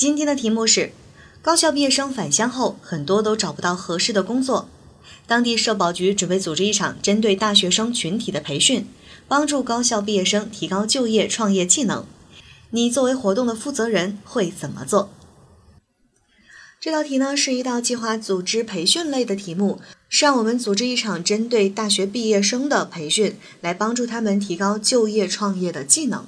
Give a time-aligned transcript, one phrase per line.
[0.00, 0.92] 今天的题目是：
[1.42, 4.66] 高校毕业生返乡后，很多都找不到合适的工作。
[5.26, 8.86] 当地社保局准备组织一场针对大学生群体的培训，
[9.28, 12.06] 帮助高校毕业生提高就业创业技能。
[12.70, 15.10] 你作为活动的负责人会怎么做？
[16.80, 26.24] 这道题呢是一道计划组织培训类的题目，是让我们组织一场针对大学毕业生的培训，来帮助他们提高就业创业的技能。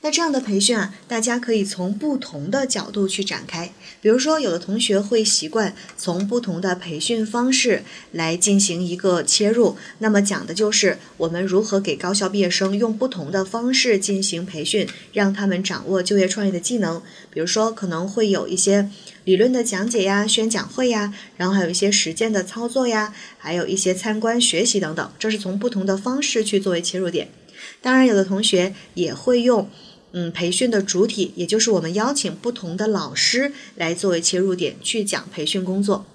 [0.00, 3.72] 那这样的培训啊，大家可以从不同的角度去展开。
[4.00, 7.82] 比如说，有的同学会习惯从不同的培训方式
[8.12, 17.02] 来进行一个切入，那么讲的就是我们如何给高校毕业生用不同的方式进行培训，让他们掌握就业创业的技能。
[17.30, 18.88] 比如说，可能会有一些
[19.24, 25.12] 理论的讲解呀、宣讲会呀，然后还有一些实践的操作呀，还有一些参观学习等等。
[25.18, 27.28] 这是从不同的方式去作为切入点。
[27.82, 29.68] 当然，有的同学也会用。
[30.12, 36.06] 嗯，培训的主体，也就是我们邀请不同的老师来作为切入点去讲培训工作。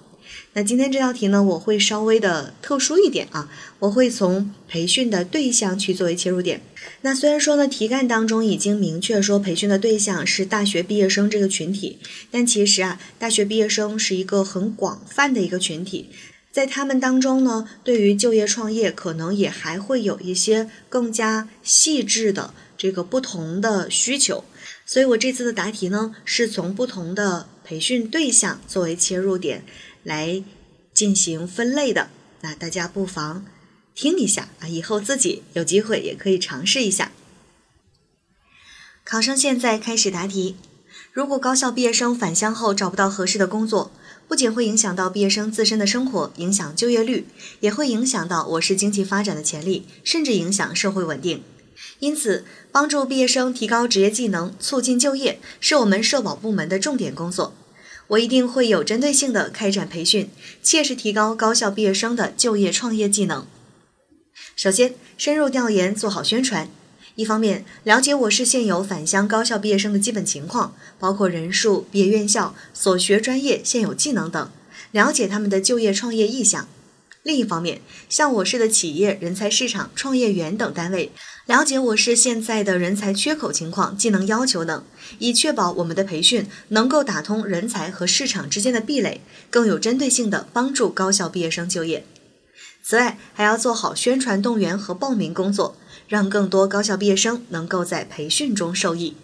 [0.54, 6.60] 那今天这道题呢，我会稍微的特殊一点啊，我会从培训的对象去作为切入点。
[7.02, 11.98] 那虽然说呢，题干当中已经明确说培训的对象是大学毕业生这个群体，
[12.30, 16.08] 但其实啊，大学毕业生是一个很广泛的一个群体，
[16.52, 22.54] 在他们当中呢，对于就业创业可能也还会有一些更加细致的。
[22.76, 24.44] 这个不同的需求，
[24.84, 29.64] 所以我这次的答题呢，是从不同的培训对象作为切入点
[30.02, 30.42] 来
[30.92, 32.10] 进行分类的。
[32.40, 33.46] 那大家不妨
[33.94, 37.12] 听一下啊，以后自己有机会也可以尝试一下。
[39.04, 40.56] 考生现在开始答题。
[41.12, 43.92] 如果高校毕业生返乡后找不到合适的工作，
[44.26, 47.26] 不仅会影响到毕业生自身的生活，影响就业率，
[47.60, 51.44] 也会影响到我市经济发展的潜力，甚至影响社会稳定。
[51.98, 57.54] 因此，帮助毕业生提高职业技能，促进就业，是我们社保部门的重点工作。
[58.08, 60.30] 我一定会有针对性的开展培训，
[60.62, 63.46] 切实提高高校毕业生的就业创业技能。
[64.54, 66.68] 首先，深入调研，做好宣传。
[67.14, 74.50] 一方面，了解我市现有返乡高校毕业生的基本情况，包括人数、毕业院校、所学专业、现有技能等，
[74.90, 76.68] 了解他们的就业创业意向。
[77.24, 77.80] 另一方面，
[78.10, 81.10] 向我市的企业、人才市场、创业园等单位
[81.46, 84.84] 了解我市现在的人才缺口情况、技能要求等，
[85.18, 92.04] 以确保我们的培训能够打通人才和市场之间的壁垒，更有针对性地帮助高校毕业生就业。
[92.82, 99.16] 此外，还要做好宣传动员和报名工作，让更多高校毕业生能够在培训中受益。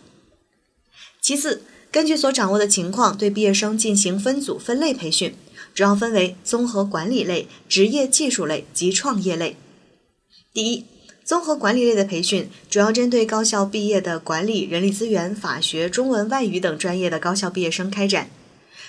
[1.20, 1.62] 其次，
[1.92, 5.34] 根据所掌握的情况，对毕业生进行分组分类培训。
[5.80, 9.56] 主要分为综合管理类、职业技术类及创业类。
[10.52, 10.84] 第一，
[11.24, 18.28] 综合管理类的培训主要针对高校毕业的管理、人力资源、法学、中文、外语等专业的高校毕业生开展。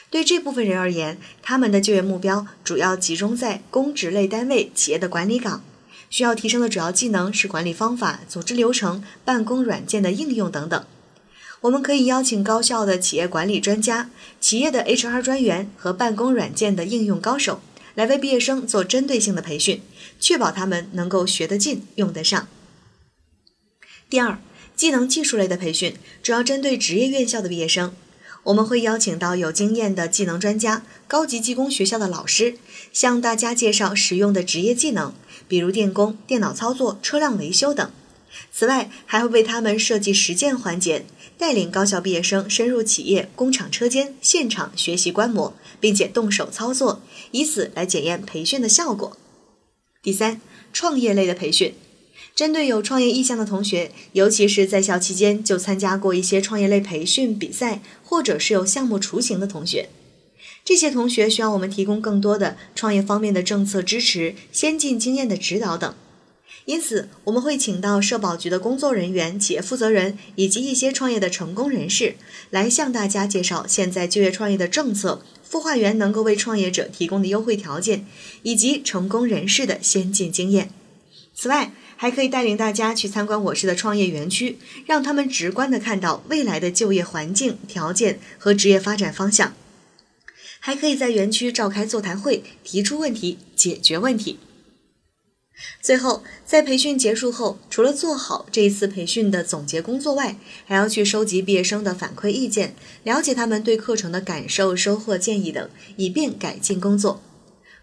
[0.10, 5.64] 对这部分人而言，他们的就业目标主要集中在公职类单位、企业的管理岗，
[6.10, 10.86] 需要提升的主要技能是管理方法、组织流程、办公软件的应用等等。
[11.62, 17.62] 我们可以邀请高校的企业管理专家、企业的 HR 专员和办公软件的应用高手，
[17.94, 19.82] 来为毕业生做针对性的培训，
[20.20, 22.48] 确保他们能够学得进、用得上。
[24.10, 24.40] 第二，
[24.76, 27.94] 技能技术类的培训主要针对职业院校的毕业生，
[28.46, 32.56] 我们会邀请到有经验的技能专家、高级技工学校的老师，
[32.92, 35.14] 向大家介绍实用的职业技能，
[35.48, 37.92] 比如电工、电脑操作、车辆维修等。
[38.52, 41.06] 此外，还会为他们设计实践环节。
[41.38, 49.18] 带领高校毕业生深入企业、工厂车间现场学习观摩，并且动手操作，以此来检验培训的效果。
[50.04, 50.40] 第三，
[50.72, 51.74] 创业类的培训，
[52.36, 59.90] 针对有创业意向的同学，尤其是在校期间就参加过一些创业类培训比赛，或者是有项目雏形的同学，
[60.64, 65.96] 这些同学需要我们提供更多的创业方面的政策支持、先进经验的指导等。
[66.66, 72.16] 因此，我们会请到社保局的工作人员、企业负责人以及一些创业的成功人士，
[72.50, 78.06] 来向大家介绍现在就业创业的政策、孵化园能够为创业者提供的优惠条件，
[78.44, 80.70] 以及成功人士的先进经验。
[81.34, 89.54] 此外，还可以带领大家去参观我市的创业园区，让他们直观的看到未来的就业环境条件和职业发展方向。
[90.60, 94.38] 还可以在园区召开座谈会，提出问题，解决问题。
[95.82, 107.22] 最后，在培训结束后，除了做好这一次培训的总结工作外，还要去收集毕业生的反馈意见，了解他们对课程的感受、收获、建议等，以便改进工作。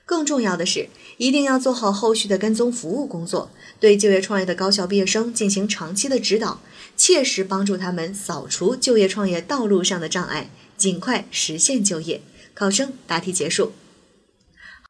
[0.07, 0.89] 更重要的是，
[1.19, 6.63] 一定要做好后续的跟踪服务工作，对就业创业的高校毕业生进行长期的指导，
[6.97, 10.49] 切实帮助他们扫除就业创业道路上的障碍，
[10.79, 12.23] 尽快实现就业。
[12.55, 13.73] 考生答题结束。